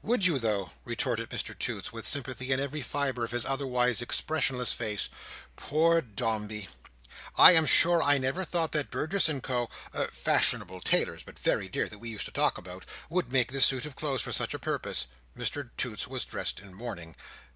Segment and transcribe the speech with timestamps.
[0.00, 4.72] "Would you, though?" retorted Mr Toots, with sympathy in every fibre of his otherwise expressionless
[4.72, 5.08] face.
[5.56, 6.68] "Poor Dombey!
[7.36, 12.10] I'm sure I never thought that Burgess and Co.—fashionable tailors (but very dear), that we
[12.10, 16.06] used to talk about—would make this suit of clothes for such a purpose." Mr Toots
[16.06, 17.16] was dressed in mourning.